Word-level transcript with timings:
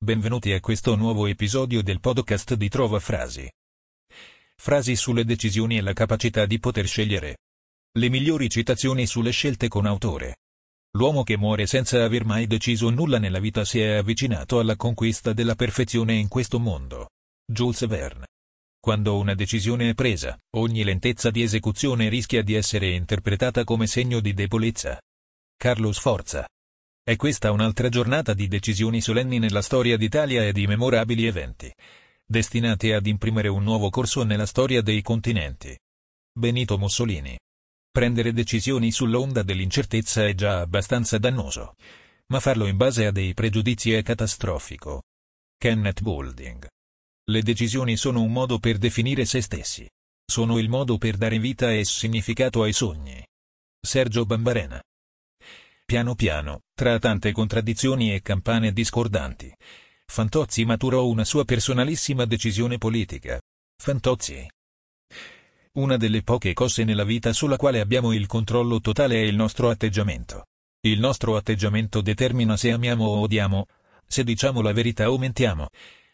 Benvenuti 0.00 0.52
a 0.52 0.60
questo 0.60 0.94
nuovo 0.94 1.26
episodio 1.26 1.82
del 1.82 1.98
podcast 1.98 2.54
di 2.54 2.68
Trova 2.68 3.00
Frasi. 3.00 3.50
Frasi 4.54 4.94
sulle 4.94 5.24
decisioni 5.24 5.76
e 5.76 5.80
la 5.80 5.92
capacità 5.92 6.46
di 6.46 6.60
poter 6.60 6.86
scegliere. 6.86 7.38
Le 7.98 8.08
migliori 8.08 8.48
citazioni 8.48 9.06
sulle 9.06 9.32
scelte 9.32 9.66
con 9.66 9.86
autore. 9.86 10.36
L'uomo 10.92 11.24
che 11.24 11.36
muore 11.36 11.66
senza 11.66 12.04
aver 12.04 12.24
mai 12.24 12.46
deciso 12.46 12.90
nulla 12.90 13.18
nella 13.18 13.40
vita 13.40 13.64
si 13.64 13.80
è 13.80 13.94
avvicinato 13.96 14.60
alla 14.60 14.76
conquista 14.76 15.32
della 15.32 15.56
perfezione 15.56 16.14
in 16.14 16.28
questo 16.28 16.60
mondo. 16.60 17.08
Jules 17.44 17.84
Verne. 17.88 18.26
Quando 18.78 19.18
una 19.18 19.34
decisione 19.34 19.90
è 19.90 19.94
presa, 19.94 20.38
ogni 20.54 20.84
lentezza 20.84 21.32
di 21.32 21.42
esecuzione 21.42 22.08
rischia 22.08 22.44
di 22.44 22.54
essere 22.54 22.90
interpretata 22.90 23.64
come 23.64 23.88
segno 23.88 24.20
di 24.20 24.32
debolezza. 24.32 24.96
Carlo 25.56 25.90
Sforza. 25.90 26.46
È 27.08 27.16
questa 27.16 27.52
un'altra 27.52 27.88
giornata 27.88 28.34
di 28.34 28.48
decisioni 28.48 29.00
solenni 29.00 29.38
nella 29.38 29.62
storia 29.62 29.96
d'Italia 29.96 30.44
e 30.44 30.52
di 30.52 30.66
memorabili 30.66 31.24
eventi, 31.24 31.72
destinati 32.22 32.92
ad 32.92 33.06
imprimere 33.06 33.48
un 33.48 33.62
nuovo 33.62 33.88
corso 33.88 34.24
nella 34.24 34.44
storia 34.44 34.82
dei 34.82 35.00
continenti. 35.00 35.74
Benito 36.30 36.76
Mussolini. 36.76 37.38
Prendere 37.90 38.34
decisioni 38.34 38.90
sull'onda 38.90 39.42
dell'incertezza 39.42 40.26
è 40.26 40.34
già 40.34 40.60
abbastanza 40.60 41.16
dannoso, 41.16 41.76
ma 42.26 42.40
farlo 42.40 42.66
in 42.66 42.76
base 42.76 43.06
a 43.06 43.10
dei 43.10 43.32
pregiudizi 43.32 43.94
è 43.94 44.02
catastrofico. 44.02 45.04
Kenneth 45.56 46.02
Boulding. 46.02 46.66
Le 47.30 47.42
decisioni 47.42 47.96
sono 47.96 48.20
un 48.20 48.32
modo 48.32 48.58
per 48.58 48.76
definire 48.76 49.24
se 49.24 49.40
stessi. 49.40 49.88
Sono 50.30 50.58
il 50.58 50.68
modo 50.68 50.98
per 50.98 51.16
dare 51.16 51.38
vita 51.38 51.72
e 51.72 51.86
significato 51.86 52.62
ai 52.64 52.74
sogni. 52.74 53.26
Sergio 53.80 54.26
Bambarena. 54.26 54.78
Piano 55.90 56.14
piano, 56.14 56.64
tra 56.74 56.98
tante 56.98 57.32
contraddizioni 57.32 58.12
e 58.12 58.20
campane 58.20 58.74
discordanti, 58.74 59.50
Fantozzi 60.04 60.66
maturò 60.66 61.06
una 61.06 61.24
sua 61.24 61.46
personalissima 61.46 62.26
decisione 62.26 62.76
politica. 62.76 63.40
Fantozzi. 63.74 64.46
Una 65.76 65.96
delle 65.96 66.20
poche 66.20 66.52
cose 66.52 66.84
nella 66.84 67.04
vita 67.04 67.32
sulla 67.32 67.56
quale 67.56 67.80
abbiamo 67.80 68.12
il 68.12 68.26
controllo 68.26 68.82
totale 68.82 69.14
è 69.14 69.24
il 69.24 69.34
nostro 69.34 69.70
atteggiamento. 69.70 70.44
Il 70.82 71.00
nostro 71.00 71.36
atteggiamento 71.36 72.02
determina 72.02 72.58
se 72.58 72.70
amiamo 72.70 73.06
o 73.06 73.20
odiamo, 73.20 73.64
se 74.06 74.24
diciamo 74.24 74.60
la 74.60 74.74
verità 74.74 75.10
o 75.10 75.16
mentiamo, 75.16 75.68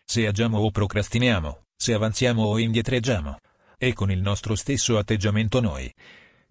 se 0.04 0.24
agiamo 0.28 0.56
o 0.56 0.70
procrastiniamo, 0.70 1.64
se 1.74 1.94
avanziamo 1.94 2.44
o 2.44 2.58
indietreggiamo. 2.58 3.38
E 3.76 3.92
con 3.92 4.12
il 4.12 4.20
nostro 4.20 4.54
stesso 4.54 4.98
atteggiamento 4.98 5.60
noi, 5.60 5.92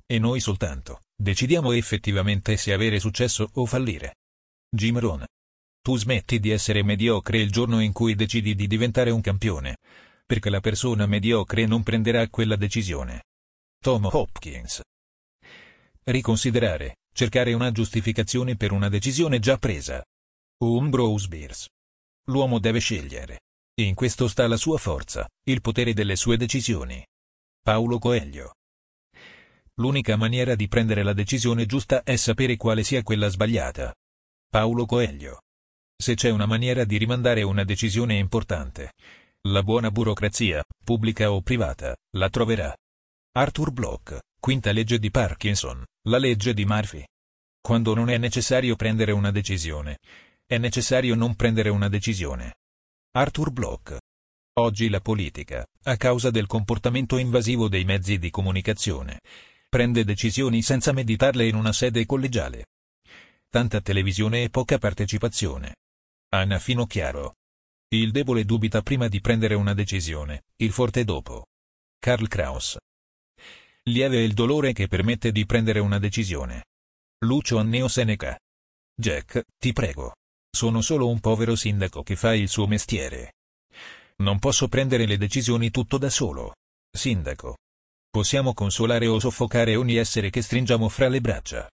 e 0.06 0.20
noi 0.20 0.42
soltanto, 0.42 1.00
decidiamo 1.24 1.72
effettivamente 1.72 2.56
se 2.58 2.72
avere 2.74 3.00
successo 3.00 3.50
o 3.54 3.66
fallire. 3.66 4.18
Jim 4.70 5.00
Rohn. 5.00 5.26
Tu 5.82 5.98
smetti 5.98 6.40
di 6.40 6.52
essere 6.52 6.84
mediocre 6.84 7.40
il 7.40 7.52
giorno 7.52 7.80
in 7.80 7.92
cui 7.92 8.14
decidi 8.14 8.54
di 8.54 8.68
diventare 8.68 9.10
un 9.10 9.22
campione, 9.22 9.78
perché 10.26 10.50
la 10.50 10.60
persona 10.60 11.06
mediocre 11.06 11.66
non 11.66 11.82
prenderà 11.82 12.28
quella 12.30 12.56
decisione. 12.56 13.24
Tom 13.82 14.08
Hopkins. 14.12 14.82
Riconsiderare, 16.04 16.98
cercare 17.14 17.54
una 17.54 17.72
giustificazione 17.72 18.56
per 18.56 18.72
una 18.72 18.90
decisione 18.90 19.40
già 19.40 19.58
presa. 19.58 20.04
Umbrose 20.64 21.28
Beers. 21.28 21.68
L'uomo 22.28 22.60
deve 22.60 22.80
scegliere. 22.80 23.42
In 23.82 23.96
questo 23.96 24.28
sta 24.28 24.48
la 24.48 24.58
sua 24.58 24.78
forza, 24.78 25.28
il 25.48 25.62
potere 25.62 25.94
delle 25.94 26.16
sue 26.16 26.38
decisioni. 26.38 27.04
Paolo 27.62 28.00
Coelho. 28.00 28.54
L'unica 29.78 30.16
maniera 30.16 30.54
di 30.54 30.68
prendere 30.68 31.02
la 31.02 31.14
decisione 31.14 31.66
giusta 31.66 32.04
è 32.04 32.16
sapere 32.16 32.58
quale 32.58 32.84
sia 32.84 33.02
quella 33.02 33.28
sbagliata. 33.28 33.92
Paolo 34.48 34.86
Coelho. 34.86 35.42
Se 35.98 36.14
c'è 36.14 36.30
una 36.30 36.46
maniera 36.46 36.84
di 36.84 36.98
rimandare 36.98 37.42
una 37.42 37.64
decisione 37.64 38.18
importante, 38.18 38.92
la 39.48 39.64
buona 39.64 39.90
burocrazia, 39.90 40.64
pubblica 40.86 41.32
o 41.32 41.42
privata, 41.42 41.96
la 42.18 42.30
troverà. 42.30 42.76
Arthur 43.36 43.72
Bloch, 43.72 44.20
quinta 44.40 44.72
legge 44.72 45.00
di 45.00 45.10
Parkinson, 45.10 45.84
la 46.08 46.20
legge 46.20 46.54
di 46.54 46.66
Murphy. 46.66 47.04
Quando 47.60 47.96
non 47.96 48.12
è 48.12 48.18
necessario 48.20 48.76
prendere 48.76 49.12
una 49.12 49.32
decisione, 49.32 49.98
è 50.46 50.60
necessario 50.60 51.16
non 51.16 51.36
prendere 51.36 51.70
una 51.70 51.90
decisione. 51.90 52.58
Arthur 53.14 53.50
Bloch. 53.50 53.98
Oggi 54.60 54.88
la 54.88 55.00
politica, 55.00 55.66
a 55.86 55.98
causa 55.98 56.30
del 56.30 56.46
comportamento 56.46 57.18
invasivo 57.18 57.68
dei 57.68 57.86
mezzi 57.86 58.20
di 58.20 58.30
comunicazione, 58.30 59.20
prende 59.74 60.04
decisioni 60.04 60.62
senza 60.62 60.92
meditarle 60.92 61.48
in 61.48 61.56
una 61.56 61.74
sede 61.74 62.06
collegiale. 62.06 62.68
Tanta 63.50 63.82
televisione 63.82 64.44
e 64.44 64.52
poca 64.52 64.78
partecipazione. 64.78 65.78
Anna 66.30 66.60
Finocchiaro. 66.60 67.34
Il 67.88 68.12
debole 68.12 68.46
dubita 68.46 68.84
prima 68.84 69.08
di 69.08 69.20
prendere 69.20 69.56
una 69.56 69.74
decisione, 69.74 70.44
il 70.58 70.72
forte 70.72 71.04
dopo. 71.04 71.48
Karl 71.98 72.28
Kraus. 72.28 72.78
Lieve 73.90 74.18
è 74.18 74.22
il 74.22 74.34
dolore 74.36 74.74
che 74.74 74.88
permette 74.88 75.32
di 75.32 75.44
prendere 75.48 75.80
una 75.80 75.98
decisione. 75.98 76.66
Lucio 77.26 77.58
Anneo 77.58 77.88
Seneca. 77.88 78.38
Jack, 78.96 79.42
ti 79.58 79.74
prego. 79.74 80.14
Sono 80.56 80.82
solo 80.82 81.10
un 81.10 81.20
povero 81.20 81.56
sindaco 81.56 82.04
che 82.04 82.16
fa 82.16 82.36
il 82.36 82.48
suo 82.48 82.68
mestiere. 82.68 83.38
Non 84.18 84.38
posso 84.38 84.68
prendere 84.68 85.08
le 85.08 85.18
decisioni 85.18 85.72
tutto 85.72 85.98
da 85.98 86.12
solo. 86.12 86.54
Sindaco. 86.96 87.56
Possiamo 88.14 88.54
consolare 88.54 89.08
o 89.08 89.18
soffocare 89.18 89.76
ogni 89.76 89.96
essere 89.96 90.30
che 90.30 90.44
stringiamo 90.44 90.88
fra 90.88 91.08
le 91.08 91.20
braccia. 91.20 91.68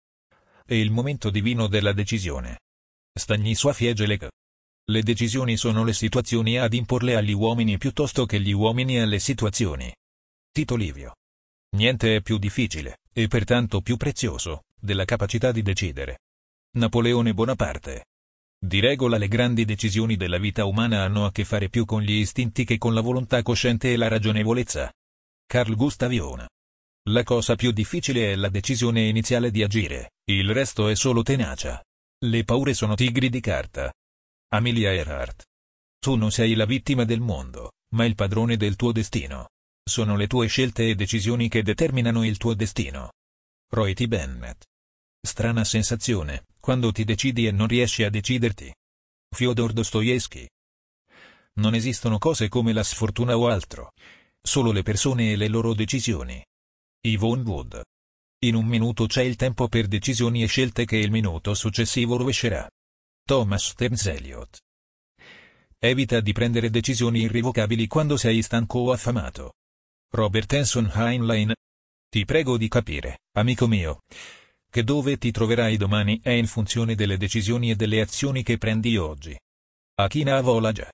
È 0.67 0.75
il 0.75 0.91
momento 0.91 1.31
divino 1.31 1.67
della 1.67 1.95
decisione. 1.95 2.59
Stanisław 3.19 3.73
Fiegelek. 3.73 4.29
Le 4.85 5.03
decisioni 5.03 5.57
sono 5.57 5.83
le 5.83 5.95
situazioni 5.95 6.59
ad 6.59 6.75
imporle 6.75 7.17
agli 7.17 7.33
uomini 7.33 7.79
piuttosto 7.79 8.27
che 8.27 8.39
gli 8.39 8.53
uomini 8.53 9.01
alle 9.01 9.19
situazioni. 9.19 9.91
Tito 10.53 10.77
Livio. 10.77 11.15
Niente 11.75 12.17
è 12.17 12.21
più 12.21 12.37
difficile, 12.37 12.99
e 13.15 13.29
pertanto 13.29 13.81
più 13.81 13.97
prezioso, 13.97 14.65
della 14.79 15.07
capacità 15.07 15.53
di 15.53 15.63
decidere. 15.63 16.19
Napoleone 16.73 17.33
Bonaparte. 17.33 18.09
Di 18.59 18.81
regola 18.81 19.17
le 19.17 19.29
grandi 19.29 19.65
decisioni 19.65 20.17
della 20.17 20.37
vita 20.37 20.67
umana 20.67 21.03
hanno 21.03 21.25
a 21.25 21.33
che 21.33 21.47
fare 21.47 21.71
più 21.71 21.87
con 21.87 22.03
gli 22.03 22.13
istinti 22.13 22.67
che 22.67 22.77
con 22.77 22.93
la 22.93 23.01
volontà 23.01 23.41
cosciente 23.41 23.91
e 23.91 23.97
la 23.97 24.09
ragionevolezza. 24.09 24.93
Carl 25.49 25.77
Gustav 25.77 26.11
Jung. 26.11 26.45
La 27.09 27.23
cosa 27.23 27.55
più 27.55 27.71
difficile 27.71 28.33
è 28.33 28.35
la 28.35 28.49
decisione 28.49 29.07
iniziale 29.07 29.53
di 29.53 29.63
agire, 29.63 30.15
il 30.29 30.53
resto 30.53 30.89
è 30.89 30.97
solo 30.97 31.23
tenacia. 31.23 31.81
Le 32.25 32.43
paure 32.43 32.75
sono 32.75 32.97
tigri 32.97 33.31
di 33.31 33.39
carta. 33.39 33.93
Amelia 34.49 34.93
Earhart. 34.93 35.45
Tu 36.01 36.17
non 36.17 36.33
sei 36.33 36.55
la 36.55 36.65
vittima 36.65 37.05
del 37.05 37.21
mondo, 37.21 37.75
ma 37.95 38.05
il 38.05 38.17
padrone 38.17 38.57
del 38.57 38.75
tuo 38.75 38.91
destino. 38.91 39.51
Sono 39.89 40.17
le 40.17 40.27
tue 40.27 40.49
scelte 40.49 40.89
e 40.89 40.97
decisioni 40.97 41.49
che 41.49 41.63
determinano 41.63 42.25
il 42.25 42.39
tuo 42.39 42.55
destino. 42.55 43.13
Roy 43.73 43.95
T. 43.95 44.07
Bennett. 44.09 44.65
Strana 45.25 45.63
sensazione, 45.63 46.47
quando 46.59 46.91
ti 46.91 47.05
decidi 47.05 47.47
e 47.47 47.53
non 47.53 47.69
riesci 47.69 48.03
a 48.03 48.11
deciderti. 48.11 48.75
Fyodor 49.33 49.73
Dostoevsky. 49.73 50.49
Non 51.59 51.75
esistono 51.75 52.19
cose 52.19 52.49
come 52.49 52.73
la 52.73 52.83
sfortuna 52.83 53.39
o 53.39 53.47
altro 53.47 53.93
solo 54.47 54.73
le 54.73 54.83
persone 54.83 55.33
e 55.33 55.37
le 55.37 55.49
loro 55.49 55.75
decisioni. 55.75 56.43
Yvonne 57.03 57.43
Wood. 57.43 57.83
In 58.45 58.55
un 58.55 58.67
minuto 58.67 59.07
c'è 59.07 59.23
il 59.23 59.37
tempo 59.37 59.69
per 59.69 59.89
decisioni 59.89 60.43
e 60.43 60.47
scelte 60.47 60.85
che 60.85 60.97
il 60.97 61.11
minuto 61.11 61.53
successivo 61.55 62.17
rovescerà. 62.17 62.69
Thomas 63.25 63.71
Stearns 63.71 64.07
Eliot. 64.07 64.59
Evita 65.79 66.21
di 66.21 66.33
prendere 66.33 66.71
decisioni 66.71 67.21
irrevocabili 67.21 67.87
quando 67.87 68.17
sei 68.17 68.41
stanco 68.43 68.79
o 68.79 68.93
affamato. 68.93 69.55
Robert 70.13 70.53
Hanson 70.53 70.91
Heinlein. 70.95 71.53
Ti 72.09 72.25
prego 72.25 72.57
di 72.57 72.69
capire, 72.69 73.19
amico 73.33 73.67
mio, 73.67 74.03
che 74.71 74.85
dove 74.85 75.19
ti 75.19 75.33
troverai 75.33 75.77
domani 75.77 76.21
è 76.23 76.31
in 76.31 76.47
funzione 76.47 76.95
delle 76.95 77.17
decisioni 77.17 77.71
e 77.71 77.77
delle 77.77 78.01
azioni 78.01 78.43
che 78.43 78.59
prendi 78.59 78.97
oggi. 78.97 79.37
Akina 79.97 80.37
Avolaja. 80.37 80.89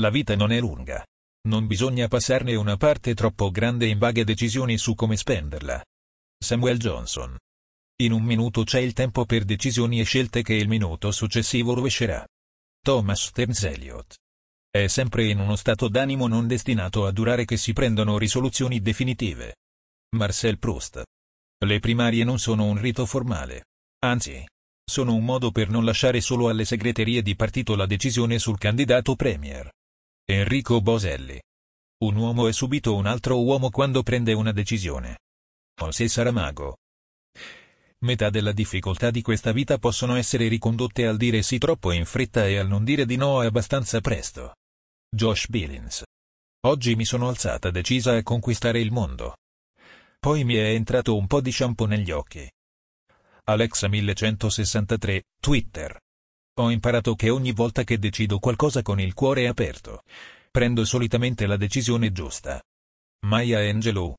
La 0.00 0.10
vita 0.10 0.36
non 0.36 0.52
è 0.52 0.60
lunga. 0.60 1.02
Non 1.48 1.66
bisogna 1.66 2.06
passarne 2.06 2.54
una 2.54 2.76
parte 2.76 3.14
troppo 3.14 3.50
grande 3.50 3.86
in 3.86 3.98
vaghe 3.98 4.22
decisioni 4.22 4.78
su 4.78 4.94
come 4.94 5.16
spenderla. 5.16 5.84
Samuel 6.38 6.78
Johnson. 6.78 7.36
In 8.02 8.12
un 8.12 8.22
minuto 8.22 8.62
c'è 8.62 8.78
il 8.78 8.92
tempo 8.92 9.24
per 9.24 9.44
decisioni 9.44 9.98
e 9.98 10.04
scelte 10.04 10.42
che 10.42 10.54
il 10.54 10.68
minuto 10.68 11.10
successivo 11.10 11.74
rovescerà. 11.74 12.24
Thomas 12.80 13.26
Stearns 13.26 13.62
Eliot. 13.64 14.14
È 14.70 14.86
sempre 14.86 15.28
in 15.28 15.40
uno 15.40 15.56
stato 15.56 15.88
d'animo 15.88 16.28
non 16.28 16.46
destinato 16.46 17.06
a 17.06 17.10
durare 17.10 17.44
che 17.44 17.56
si 17.56 17.72
prendono 17.72 18.18
risoluzioni 18.18 18.80
definitive. 18.80 19.56
Marcel 20.16 20.58
Proust. 20.58 21.02
Le 21.64 21.78
primarie 21.80 22.22
non 22.22 22.38
sono 22.38 22.64
un 22.64 22.80
rito 22.80 23.04
formale. 23.04 23.64
Anzi, 24.04 24.46
sono 24.88 25.14
un 25.14 25.24
modo 25.24 25.50
per 25.50 25.68
non 25.68 25.84
lasciare 25.84 26.20
solo 26.20 26.48
alle 26.48 26.64
segreterie 26.64 27.20
di 27.20 27.34
partito 27.34 27.74
la 27.74 27.86
decisione 27.86 28.38
sul 28.38 28.58
candidato 28.58 29.16
premier. 29.16 29.68
Enrico 30.32 30.80
Boselli. 30.80 31.38
Un 32.04 32.16
uomo 32.16 32.48
è 32.48 32.54
subito 32.54 32.94
un 32.94 33.04
altro 33.04 33.42
uomo 33.42 33.68
quando 33.68 34.02
prende 34.02 34.32
una 34.32 34.50
decisione. 34.50 35.18
José 35.78 36.08
Saramago. 36.08 36.78
Metà 37.98 38.30
della 38.30 38.52
difficoltà 38.52 39.10
di 39.10 39.20
questa 39.20 39.52
vita 39.52 39.76
possono 39.76 40.14
essere 40.16 40.48
ricondotte 40.48 41.06
al 41.06 41.18
dire 41.18 41.42
sì 41.42 41.58
troppo 41.58 41.92
in 41.92 42.06
fretta 42.06 42.46
e 42.46 42.56
al 42.56 42.66
non 42.66 42.82
dire 42.82 43.04
di 43.04 43.16
no 43.16 43.40
abbastanza 43.40 44.00
presto. 44.00 44.54
Josh 45.14 45.48
Billings. 45.48 46.02
Oggi 46.64 46.96
mi 46.96 47.04
sono 47.04 47.28
alzata 47.28 47.70
decisa 47.70 48.16
a 48.16 48.22
conquistare 48.22 48.80
il 48.80 48.90
mondo. 48.90 49.36
Poi 50.18 50.44
mi 50.44 50.54
è 50.54 50.70
entrato 50.70 51.14
un 51.14 51.26
po' 51.26 51.42
di 51.42 51.52
shampoo 51.52 51.86
negli 51.86 52.10
occhi. 52.10 52.50
Alexa 53.44 53.86
1163, 53.86 55.24
Twitter. 55.38 56.01
Ho 56.60 56.70
imparato 56.70 57.14
che 57.14 57.30
ogni 57.30 57.52
volta 57.52 57.82
che 57.82 57.98
decido 57.98 58.38
qualcosa 58.38 58.82
con 58.82 59.00
il 59.00 59.14
cuore 59.14 59.48
aperto, 59.48 60.02
prendo 60.50 60.84
solitamente 60.84 61.46
la 61.46 61.56
decisione 61.56 62.12
giusta. 62.12 62.62
Maya 63.26 63.60
Angelou. 63.60 64.14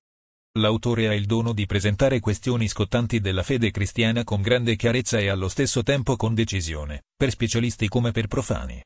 L'autore 0.58 1.08
ha 1.08 1.14
il 1.14 1.26
dono 1.26 1.54
di 1.54 1.68
presentare 1.68 2.20
questioni 2.20 2.68
scottanti 2.68 3.20
della 3.20 3.44
fede 3.44 3.70
cristiana 3.70 4.24
con 4.24 4.42
grande 4.42 4.76
chiarezza 4.76 5.20
e 5.20 5.28
allo 5.28 5.48
stesso 5.48 5.84
tempo 5.84 6.16
con 6.16 6.34
decisione, 6.34 7.04
per 7.16 7.30
specialisti 7.30 7.88
come 7.88 8.12
per 8.12 8.26
profani. 8.26 8.84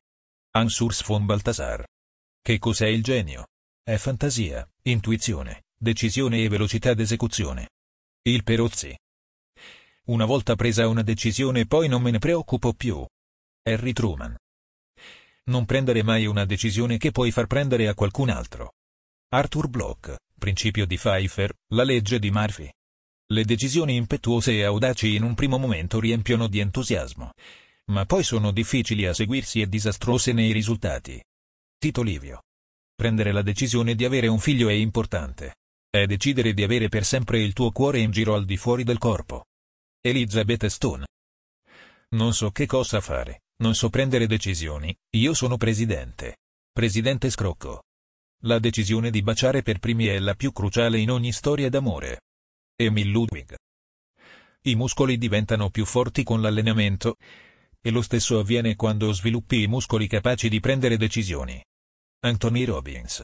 Ansurs 0.51 1.05
von 1.05 1.25
Baltasar. 1.25 1.85
Che 2.41 2.59
cos'è 2.59 2.88
il 2.88 3.01
genio? 3.01 3.47
È 3.81 3.95
fantasia, 3.95 4.69
intuizione, 4.83 5.63
decisione 5.77 6.44
e 6.44 6.49
velocità 6.49 6.94
d'esecuzione. 6.94 7.69
Il 8.23 8.44
Perozzi. 8.44 8.97
Una 10.07 10.25
volta 10.25 10.55
presa 10.55 10.88
una 10.89 11.01
decisione 11.01 11.65
poi 11.65 11.88
non 11.88 12.01
me 12.01 12.11
ne 12.11 12.19
preoccupo 12.19 12.73
più. 12.73 13.05
Harry 13.67 13.91
Truman. 13.91 14.33
Non 15.47 15.65
prendere 15.65 16.01
mai 16.01 16.25
una 16.25 16.45
decisione 16.45 16.97
che 16.97 17.11
puoi 17.11 17.31
far 17.31 17.47
prendere 17.47 17.89
a 17.89 17.93
qualcun 17.93 18.29
altro. 18.29 18.75
Arthur 19.33 19.67
Bloch, 19.67 20.15
principio 20.39 20.85
di 20.85 20.95
Pfeiffer, 20.95 21.53
la 21.73 21.83
legge 21.83 22.17
di 22.17 22.31
Murphy. 22.31 22.69
Le 23.29 23.43
decisioni 23.43 23.97
impetuose 23.97 24.53
e 24.53 24.63
audaci 24.63 25.15
in 25.15 25.23
un 25.23 25.33
primo 25.33 25.57
momento 25.57 25.99
riempiono 25.99 26.47
di 26.47 26.59
entusiasmo, 26.59 27.31
ma 27.91 28.05
poi 28.05 28.23
sono 28.23 28.51
difficili 28.51 29.05
a 29.05 29.13
seguirsi 29.13 29.59
e 29.59 29.67
disastrose 29.67 30.31
nei 30.31 30.53
risultati. 30.53 31.21
Tito 31.77 32.01
Livio. 32.03 32.43
Prendere 32.95 33.33
la 33.33 33.41
decisione 33.41 33.95
di 33.95 34.05
avere 34.05 34.27
un 34.27 34.39
figlio 34.39 34.69
è 34.69 34.73
importante. 34.73 35.55
È 35.89 36.05
decidere 36.05 36.53
di 36.53 36.63
avere 36.63 36.87
per 36.87 37.03
sempre 37.03 37.41
il 37.41 37.51
tuo 37.51 37.71
cuore 37.71 37.99
in 37.99 38.11
giro 38.11 38.33
al 38.33 38.45
di 38.45 38.55
fuori 38.55 38.85
del 38.85 38.97
corpo. 38.97 39.43
Elizabeth 39.99 40.67
Stone. 40.67 41.05
Non 42.09 42.33
so 42.33 42.51
che 42.51 42.65
cosa 42.65 43.01
fare, 43.01 43.44
non 43.57 43.75
so 43.75 43.89
prendere 43.89 44.27
decisioni, 44.27 44.95
io 45.15 45.33
sono 45.33 45.57
presidente. 45.57 46.38
Presidente 46.71 47.30
Scrocco. 47.30 47.83
La 48.44 48.59
decisione 48.59 49.09
di 49.09 49.21
baciare 49.21 49.62
per 49.62 49.80
primi 49.80 50.06
è 50.06 50.18
la 50.19 50.33
più 50.33 50.54
cruciale 50.54 51.00
in 51.00 51.12
ogni 51.12 51.33
storia 51.33 51.69
d'amore. 51.69 52.21
Emil 52.77 53.09
Ludwig. 53.09 53.56
I 54.62 54.75
muscoli 54.75 55.18
diventano 55.18 55.69
più 55.69 55.83
forti 55.83 56.24
con 56.24 56.39
l'allenamento, 56.39 57.18
e 57.81 57.89
lo 57.89 58.01
stesso 58.01 58.39
avviene 58.39 58.77
quando 58.77 59.12
sviluppi 59.12 59.63
i 59.63 59.68
muscoli 59.68 60.07
capaci 60.07 60.48
di 60.48 60.62
prendere 60.62 60.95
decisioni. 60.95 61.62
Anthony 62.21 62.63
Robbins. 62.63 63.21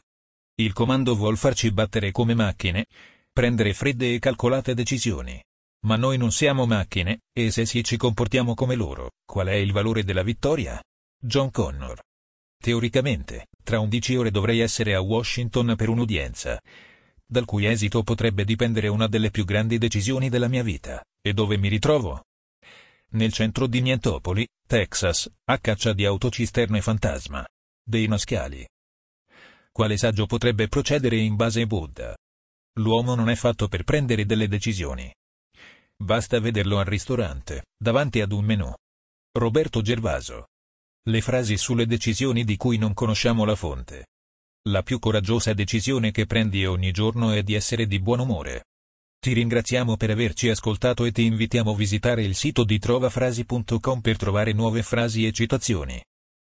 Il 0.56 0.74
comando 0.74 1.14
vuol 1.14 1.38
farci 1.38 1.70
battere 1.70 2.10
come 2.10 2.34
macchine, 2.34 2.84
prendere 3.32 3.72
fredde 3.72 4.12
e 4.12 4.18
calcolate 4.18 4.74
decisioni. 4.74 5.42
Ma 5.84 5.96
noi 5.96 6.16
non 6.16 6.32
siamo 6.32 6.66
macchine, 6.66 7.20
e 7.32 7.50
se 7.50 7.66
sì 7.66 7.84
ci 7.84 7.96
comportiamo 7.96 8.54
come 8.54 8.74
loro, 8.74 9.10
qual 9.24 9.48
è 9.48 9.54
il 9.54 9.72
valore 9.72 10.02
della 10.02 10.22
vittoria? 10.22 10.82
John 11.18 11.50
Connor. 11.50 12.00
Teoricamente, 12.58 13.48
tra 13.62 13.80
11 13.80 14.16
ore 14.16 14.30
dovrei 14.30 14.60
essere 14.60 14.94
a 14.94 15.00
Washington 15.00 15.74
per 15.76 15.90
un'udienza, 15.90 16.58
dal 17.26 17.44
cui 17.44 17.66
esito 17.66 18.02
potrebbe 18.02 18.44
dipendere 18.44 18.88
una 18.88 19.06
delle 19.08 19.30
più 19.30 19.44
grandi 19.44 19.76
decisioni 19.76 20.30
della 20.30 20.48
mia 20.48 20.62
vita. 20.62 21.02
E 21.20 21.32
dove 21.34 21.58
mi 21.58 21.68
ritrovo? 21.68 22.22
Nel 23.10 23.32
centro 23.32 23.66
di 23.66 23.80
Nientopoli, 23.80 24.46
Texas, 24.66 25.30
a 25.44 25.58
caccia 25.58 25.92
di 25.92 26.04
autocisterne 26.04 26.80
fantasma. 26.80 27.46
Dei 27.82 28.08
mascali. 28.08 28.66
Quale 29.70 29.96
saggio 29.96 30.26
potrebbe 30.26 30.68
procedere 30.68 31.16
in 31.16 31.36
base 31.36 31.62
a 31.62 31.66
Buddha? 31.66 32.16
L'uomo 32.78 33.14
non 33.14 33.28
è 33.28 33.34
fatto 33.34 33.68
per 33.68 33.84
prendere 33.84 34.24
delle 34.24 34.48
decisioni. 34.48 35.12
Basta 36.02 36.40
vederlo 36.40 36.78
al 36.78 36.84
ristorante, 36.84 37.66
davanti 37.76 38.20
ad 38.20 38.32
un 38.32 38.44
menù. 38.44 38.72
Roberto 39.38 39.80
Gervaso. 39.80 40.46
Le 41.06 41.20
frasi 41.20 41.56
sulle 41.56 41.86
decisioni 41.86 42.44
di 42.44 42.56
cui 42.56 42.78
non 42.78 42.94
conosciamo 42.94 43.44
la 43.44 43.54
fonte. 43.54 44.06
La 44.68 44.82
più 44.82 44.98
coraggiosa 44.98 45.52
decisione 45.52 46.10
che 46.10 46.26
prendi 46.26 46.64
ogni 46.64 46.90
giorno 46.90 47.32
è 47.32 47.42
di 47.42 47.54
essere 47.54 47.86
di 47.86 48.00
buon 48.00 48.20
umore. 48.20 48.64
Ti 49.18 49.32
ringraziamo 49.32 49.96
per 49.96 50.10
averci 50.10 50.48
ascoltato 50.48 51.04
e 51.04 51.12
ti 51.12 51.24
invitiamo 51.24 51.72
a 51.72 51.76
visitare 51.76 52.22
il 52.22 52.34
sito 52.34 52.64
di 52.64 52.78
trovafrasi.com 52.78 54.00
per 54.00 54.16
trovare 54.16 54.52
nuove 54.52 54.82
frasi 54.82 55.26
e 55.26 55.32
citazioni. 55.32 56.02